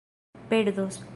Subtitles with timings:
[0.49, 1.01] perdos